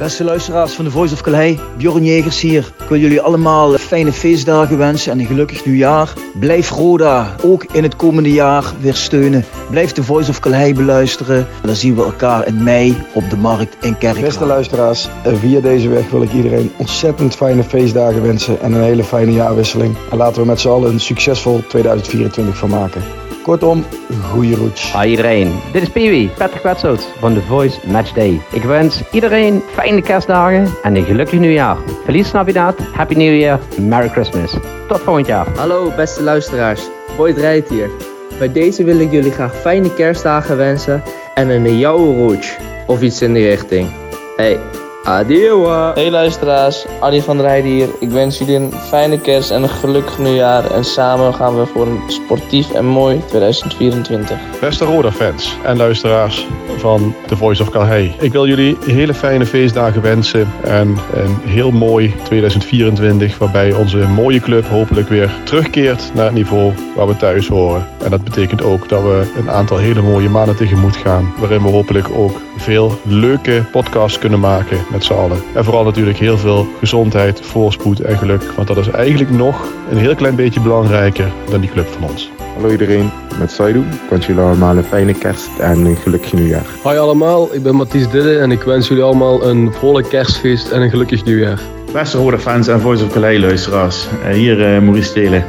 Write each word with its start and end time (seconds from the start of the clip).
Beste 0.00 0.24
luisteraars 0.24 0.72
van 0.72 0.84
de 0.84 0.90
Voice 0.90 1.14
of 1.14 1.20
Calais, 1.20 1.58
Bjorn 1.76 2.04
Jegers 2.04 2.40
hier. 2.40 2.72
Ik 2.82 2.88
wil 2.88 2.98
jullie 2.98 3.20
allemaal 3.20 3.72
fijne 3.72 4.12
feestdagen 4.12 4.78
wensen 4.78 5.12
en 5.12 5.18
een 5.18 5.26
gelukkig 5.26 5.64
nieuwjaar. 5.64 6.12
Blijf 6.38 6.70
Roda 6.70 7.36
ook 7.42 7.64
in 7.64 7.82
het 7.82 7.96
komende 7.96 8.32
jaar 8.32 8.64
weer 8.80 8.94
steunen. 8.94 9.44
Blijf 9.70 9.92
de 9.92 10.02
Voice 10.02 10.30
of 10.30 10.40
Calais 10.40 10.72
beluisteren. 10.72 11.46
Dan 11.62 11.74
zien 11.74 11.94
we 11.94 12.02
elkaar 12.02 12.46
in 12.46 12.62
mei 12.62 12.96
op 13.14 13.30
de 13.30 13.36
markt 13.36 13.76
in 13.80 13.98
Kerkrade. 13.98 14.26
Beste 14.26 14.46
luisteraars, 14.46 15.08
via 15.24 15.60
deze 15.60 15.88
weg 15.88 16.10
wil 16.10 16.22
ik 16.22 16.32
iedereen 16.32 16.72
ontzettend 16.76 17.34
fijne 17.34 17.64
feestdagen 17.64 18.22
wensen 18.22 18.60
en 18.60 18.72
een 18.72 18.82
hele 18.82 19.04
fijne 19.04 19.32
jaarwisseling. 19.32 19.96
En 20.10 20.16
laten 20.16 20.42
we 20.42 20.48
met 20.48 20.60
z'n 20.60 20.68
allen 20.68 20.92
een 20.92 21.00
succesvol 21.00 21.62
2024 21.68 22.56
van 22.56 22.70
maken. 22.70 23.02
Kortom, 23.42 23.84
goede 24.30 24.54
roots. 24.54 24.92
Hi 24.92 25.08
iedereen, 25.08 25.60
dit 25.72 25.82
is 25.82 25.88
Peewee, 25.88 26.30
Patrick 26.38 26.62
Wetsout 26.62 27.08
van 27.18 27.34
The 27.34 27.40
Voice 27.40 27.78
Match 27.86 28.12
Day. 28.12 28.40
Ik 28.52 28.62
wens 28.62 29.02
iedereen 29.12 29.62
fijne 29.72 30.02
kerstdagen 30.02 30.68
en 30.82 30.96
een 30.96 31.04
gelukkig 31.04 31.38
nieuwjaar. 31.38 31.76
Feliz 32.04 32.32
Navidad, 32.32 32.78
Happy 32.92 33.14
New 33.14 33.40
Year, 33.40 33.58
Merry 33.88 34.08
Christmas. 34.08 34.52
Tot 34.88 35.00
volgend 35.00 35.26
jaar. 35.26 35.46
Hallo 35.56 35.92
beste 35.96 36.22
luisteraars, 36.22 36.88
Boyd 37.16 37.38
rijdt 37.38 37.68
hier. 37.68 37.90
Bij 38.38 38.52
deze 38.52 38.84
wil 38.84 39.00
ik 39.00 39.10
jullie 39.10 39.32
graag 39.32 39.54
fijne 39.54 39.94
kerstdagen 39.94 40.56
wensen 40.56 41.02
en 41.34 41.48
een 41.48 41.78
jouwe 41.78 42.16
roach 42.16 42.58
of 42.86 43.02
iets 43.02 43.22
in 43.22 43.32
die 43.32 43.48
richting. 43.48 43.88
Hey, 44.36 44.58
Adieu. 45.04 45.66
Hey 45.94 46.10
luisteraars, 46.10 46.86
Adi 47.00 47.22
van 47.22 47.36
der 47.36 47.46
Heijden 47.46 47.70
hier. 47.70 47.88
Ik 48.00 48.10
wens 48.10 48.38
jullie 48.38 48.56
een 48.56 48.72
fijne 48.72 49.20
kerst 49.20 49.50
en 49.50 49.62
een 49.62 49.68
gelukkig 49.68 50.18
nieuwjaar. 50.18 50.70
En 50.70 50.84
samen 50.84 51.34
gaan 51.34 51.58
we 51.58 51.66
voor 51.66 51.86
een 51.86 52.00
sportief 52.06 52.72
en 52.72 52.84
mooi 52.84 53.20
2024. 53.28 54.38
Beste 54.60 54.84
Roda-fans 54.84 55.56
en 55.64 55.76
luisteraars 55.76 56.46
van 56.76 57.14
The 57.26 57.36
Voice 57.36 57.62
of 57.62 57.70
Calhei. 57.70 58.14
Ik 58.20 58.32
wil 58.32 58.46
jullie 58.46 58.76
hele 58.86 59.14
fijne 59.14 59.46
feestdagen 59.46 60.02
wensen 60.02 60.48
en 60.64 60.88
een 61.14 61.36
heel 61.44 61.70
mooi 61.70 62.14
2024 62.24 63.38
waarbij 63.38 63.72
onze 63.72 63.98
mooie 63.98 64.40
club 64.40 64.66
hopelijk 64.66 65.08
weer 65.08 65.30
terugkeert 65.44 66.10
naar 66.14 66.24
het 66.24 66.34
niveau 66.34 66.72
waar 66.96 67.06
we 67.06 67.16
thuis 67.16 67.48
horen. 67.48 67.86
En 68.02 68.10
dat 68.10 68.24
betekent 68.24 68.62
ook 68.62 68.88
dat 68.88 69.02
we 69.02 69.32
een 69.36 69.50
aantal 69.50 69.76
hele 69.76 70.02
mooie 70.02 70.28
maanden 70.28 70.56
tegemoet 70.56 70.96
gaan 70.96 71.32
waarin 71.38 71.62
we 71.62 71.68
hopelijk 71.68 72.08
ook 72.16 72.40
veel 72.60 72.98
leuke 73.04 73.64
podcasts 73.72 74.18
kunnen 74.18 74.40
maken 74.40 74.78
met 74.90 75.04
z'n 75.04 75.12
allen. 75.12 75.42
En 75.54 75.64
vooral 75.64 75.84
natuurlijk 75.84 76.18
heel 76.18 76.38
veel 76.38 76.66
gezondheid, 76.78 77.40
voorspoed 77.40 78.00
en 78.00 78.18
geluk. 78.18 78.42
Want 78.56 78.68
dat 78.68 78.76
is 78.76 78.88
eigenlijk 78.88 79.30
nog 79.30 79.72
een 79.90 79.96
heel 79.96 80.14
klein 80.14 80.34
beetje 80.34 80.60
belangrijker 80.60 81.32
dan 81.50 81.60
die 81.60 81.70
club 81.70 81.88
van 81.88 82.10
ons. 82.10 82.30
Hallo 82.54 82.70
iedereen, 82.70 83.10
met 83.38 83.52
Saidu. 83.52 83.78
Ik 83.78 84.10
wens 84.10 84.26
jullie 84.26 84.42
allemaal 84.42 84.76
een 84.76 84.84
fijne 84.84 85.14
kerst 85.14 85.58
en 85.58 85.84
een 85.84 85.96
gelukkig 85.96 86.32
nieuwjaar. 86.32 86.66
Hoi 86.82 86.98
allemaal, 86.98 87.54
ik 87.54 87.62
ben 87.62 87.74
Mathies 87.74 88.08
Didde 88.08 88.38
en 88.38 88.50
ik 88.50 88.62
wens 88.62 88.88
jullie 88.88 89.02
allemaal 89.02 89.44
een 89.44 89.72
vrolijk 89.72 90.08
kerstfeest 90.08 90.70
en 90.70 90.82
een 90.82 90.90
gelukkig 90.90 91.24
nieuwjaar. 91.24 91.60
Beste 91.92 92.18
Rode 92.18 92.38
fans 92.38 92.68
en 92.68 92.80
Voice 92.80 93.04
of 93.04 93.12
Calais 93.12 93.40
luisteraars. 93.40 94.06
Hier 94.32 94.74
uh, 94.74 94.80
Maurice 94.80 95.12
Telen. 95.12 95.44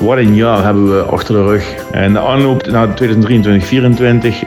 Wat 0.00 0.18
een 0.18 0.34
jaar 0.34 0.64
hebben 0.64 0.96
we 0.96 1.02
achter 1.02 1.34
de 1.34 1.42
rug. 1.42 1.74
En 1.90 2.12
de 2.12 2.20
aanloop 2.20 2.66
naar 2.66 2.88
2023-2024 2.88 2.94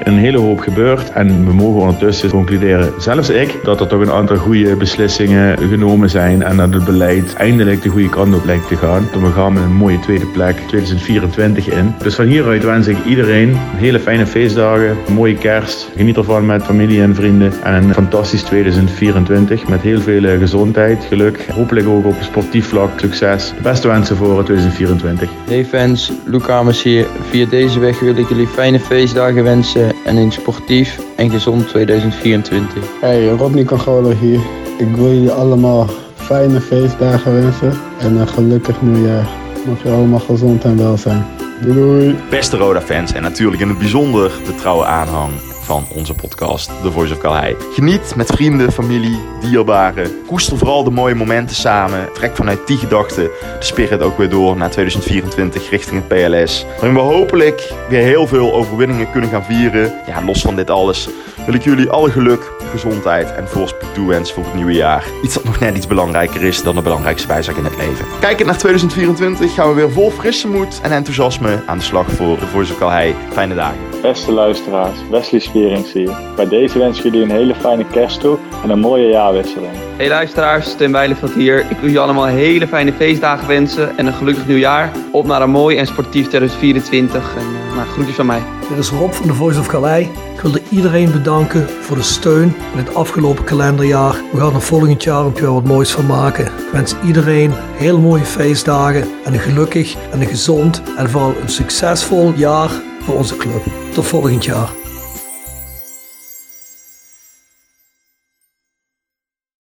een 0.03 0.17
hele 0.17 0.38
hoop 0.38 0.59
gebeurd. 0.59 1.11
En 1.11 1.45
we 1.45 1.53
mogen 1.53 1.81
ondertussen 1.81 2.30
concluderen, 2.30 2.94
zelfs 2.97 3.30
ik, 3.30 3.59
dat 3.63 3.79
er 3.79 3.88
toch 3.88 4.02
een 4.02 4.11
aantal 4.11 4.38
goede 4.38 4.75
beslissingen 4.75 5.57
genomen 5.57 6.09
zijn. 6.09 6.44
En 6.44 6.57
dat 6.57 6.73
het 6.73 6.85
beleid 6.85 7.33
eindelijk 7.33 7.81
de 7.81 7.89
goede 7.89 8.09
kant 8.09 8.35
op 8.35 8.45
lijkt 8.45 8.67
te 8.67 8.75
gaan. 8.75 9.07
We 9.22 9.31
gaan 9.31 9.53
met 9.53 9.63
een 9.63 9.75
mooie 9.75 9.99
tweede 9.99 10.25
plek 10.25 10.57
2024 10.67 11.67
in. 11.67 11.95
Dus 12.03 12.16
van 12.16 12.25
hieruit 12.25 12.63
wens 12.63 12.88
ik 12.88 13.05
iedereen 13.05 13.55
hele 13.57 13.99
fijne 13.99 14.25
feestdagen, 14.25 14.97
een 15.07 15.13
mooie 15.13 15.38
kerst. 15.38 15.89
Geniet 15.95 16.17
ervan 16.17 16.45
met 16.45 16.63
familie 16.63 17.02
en 17.02 17.16
vrienden. 17.16 17.53
En 17.63 17.73
een 17.73 17.94
fantastisch 17.94 18.44
2024 18.44 19.67
met 19.67 19.81
heel 19.81 19.99
veel 19.99 20.38
gezondheid, 20.38 21.06
geluk. 21.09 21.47
Hopelijk 21.53 21.88
ook 21.88 22.06
op 22.06 22.16
sportief 22.19 22.68
vlak 22.68 23.00
succes. 23.00 23.53
De 23.56 23.62
beste 23.62 23.88
wensen 23.88 24.16
voor 24.16 24.44
2024. 24.44 25.41
Hey 25.47 25.66
fans, 25.66 26.12
Luc 26.25 26.84
hier. 26.84 27.07
Via 27.29 27.46
deze 27.46 27.79
weg 27.79 28.00
wil 28.00 28.16
ik 28.16 28.29
jullie 28.29 28.47
fijne 28.47 28.79
feestdagen 28.79 29.44
wensen 29.44 29.94
en 30.06 30.16
een 30.18 30.31
sportief 30.31 31.00
en 31.16 31.29
gezond 31.29 31.68
2024. 31.68 32.84
Hey, 33.02 33.28
Rodney 33.28 33.63
Congola 33.63 34.16
hier. 34.16 34.40
Ik 34.78 34.96
wil 34.96 35.13
jullie 35.13 35.31
allemaal 35.31 35.88
fijne 36.16 36.62
feestdagen 36.62 37.34
wensen 37.34 37.74
en 38.00 38.16
een 38.16 38.28
gelukkig 38.28 38.81
nieuwjaar. 38.81 39.30
Mag 39.68 39.84
je 39.84 39.90
allemaal 39.90 40.19
gezond 40.19 40.63
en 40.63 40.78
wel 40.78 40.97
zijn. 40.97 41.25
Doei 41.62 41.74
doei. 41.74 42.16
Beste 42.30 42.57
Roda 42.57 42.81
fans 42.81 43.13
en 43.13 43.22
natuurlijk 43.22 43.62
in 43.62 43.69
het 43.69 43.78
bijzonder 43.78 44.31
de 44.46 44.56
trouwe 44.56 44.85
aanhang 44.85 45.31
van 45.61 45.85
onze 45.89 46.13
podcast 46.13 46.69
The 46.81 46.91
Voice 46.91 47.13
of 47.13 47.19
Calhei. 47.19 47.55
Geniet 47.73 48.16
met 48.16 48.27
vrienden, 48.27 48.72
familie, 48.72 49.19
dierbaren. 49.41 50.25
Koester 50.27 50.57
vooral 50.57 50.83
de 50.83 50.91
mooie 50.91 51.16
momenten 51.16 51.55
samen. 51.55 52.13
Trek 52.13 52.35
vanuit 52.35 52.67
die 52.67 52.77
gedachten 52.77 53.23
de 53.23 53.55
spirit 53.59 54.01
ook 54.01 54.17
weer 54.17 54.29
door 54.29 54.57
naar 54.57 54.69
2024 54.69 55.69
richting 55.69 56.03
het 56.03 56.07
PLS. 56.07 56.66
Waarin 56.66 56.94
we 56.94 57.00
hopelijk 57.00 57.73
weer 57.89 58.03
heel 58.03 58.27
veel 58.27 58.53
overwinningen 58.53 59.11
kunnen 59.11 59.29
gaan 59.29 59.44
vieren. 59.44 59.94
Ja, 60.07 60.23
los 60.23 60.41
van 60.41 60.55
dit 60.55 60.69
alles 60.69 61.09
wil 61.45 61.53
ik 61.53 61.63
jullie 61.63 61.89
alle 61.89 62.11
geluk, 62.11 62.51
gezondheid 62.71 63.35
en 63.35 63.47
voorspoed 63.47 63.94
toewensen 63.94 64.35
voor 64.35 64.44
het 64.44 64.53
nieuwe 64.53 64.73
jaar. 64.73 65.03
Iets 65.23 65.33
dat 65.33 65.44
nog 65.44 65.59
net 65.59 65.75
iets 65.75 65.88
belangrijker 65.88 66.44
is 66.44 66.63
dan 66.63 66.75
de 66.75 66.81
belangrijkste 66.81 67.27
bijzaak 67.27 67.55
in 67.55 67.63
het 67.63 67.77
leven. 67.77 68.05
Kijkend 68.19 68.47
naar 68.47 68.57
2024 68.57 69.53
gaan 69.53 69.69
we 69.69 69.75
weer 69.75 69.91
vol 69.91 70.11
frisse 70.11 70.47
moed 70.47 70.79
en 70.81 70.91
enthousiasme 70.91 71.63
aan 71.66 71.77
de 71.77 71.83
slag 71.83 72.11
voor 72.11 72.39
de 72.39 72.47
Voice 72.47 72.73
of 72.73 72.79
Calhei. 72.79 73.16
Fijne 73.31 73.55
dagen. 73.55 73.91
Beste 74.01 74.31
luisteraars, 74.31 74.97
Wesley 75.09 75.39
Spierings 75.39 75.94
hier. 75.94 76.17
Bij 76.35 76.47
deze 76.47 76.79
wens 76.79 76.97
ik 76.97 77.03
jullie 77.03 77.22
een 77.22 77.31
hele 77.31 77.56
fijne 77.56 77.85
kerst 77.85 78.19
toe 78.19 78.38
en 78.63 78.69
een 78.69 78.79
mooie 78.79 79.07
jaarwisseling. 79.07 79.72
Hey 79.97 80.07
luisteraars, 80.07 80.75
Tim 80.75 80.91
Bijleveld 80.91 81.34
hier. 81.34 81.59
Ik 81.59 81.67
wil 81.67 81.79
jullie 81.81 82.00
allemaal 82.00 82.25
hele 82.25 82.67
fijne 82.67 82.94
feestdagen 82.94 83.47
wensen 83.47 83.97
en 83.97 84.06
een 84.06 84.13
gelukkig 84.13 84.47
nieuwjaar. 84.47 84.91
Op 85.12 85.25
naar 85.25 85.41
een 85.41 85.50
mooi 85.50 85.78
en 85.78 85.88
sportief 85.88 86.28
2024 86.28 87.35
en 87.35 87.45
uh, 87.45 87.75
nou, 87.75 87.88
groetjes 87.88 88.16
van 88.16 88.25
mij. 88.25 88.41
Dit 88.69 88.78
is 88.78 88.89
Rob 88.89 89.12
van 89.12 89.28
de 89.28 89.34
Voice 89.34 89.59
of 89.59 89.67
Calais. 89.67 90.07
Ik 90.07 90.41
wilde 90.41 90.62
iedereen 90.69 91.12
bedanken 91.12 91.69
voor 91.69 91.95
de 91.95 92.03
steun 92.03 92.56
in 92.72 92.78
het 92.78 92.95
afgelopen 92.95 93.44
kalenderjaar. 93.44 94.16
We 94.31 94.39
gaan 94.39 94.53
er 94.53 94.62
volgend 94.62 95.03
jaar 95.03 95.25
een 95.25 95.33
keer 95.33 95.53
wat 95.53 95.63
moois 95.63 95.91
van 95.91 96.06
maken. 96.06 96.45
Ik 96.45 96.72
wens 96.72 96.95
iedereen 97.06 97.51
heel 97.75 98.00
mooie 98.00 98.25
feestdagen 98.25 99.07
en 99.25 99.33
een 99.33 99.39
gelukkig 99.39 99.95
en 100.12 100.22
een 100.22 100.28
gezond 100.28 100.81
en 100.97 101.09
vooral 101.09 101.33
een 101.41 101.50
succesvol 101.50 102.33
jaar 102.35 102.72
voor 103.11 103.19
onze 103.19 103.38
club. 103.38 103.63
Tot 103.94 104.05
volgend 104.05 104.45
jaar. 104.45 104.81